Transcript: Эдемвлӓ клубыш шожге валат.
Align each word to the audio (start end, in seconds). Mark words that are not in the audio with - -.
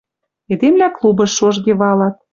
Эдемвлӓ 0.53 0.87
клубыш 0.97 1.31
шожге 1.37 1.73
валат. 1.81 2.15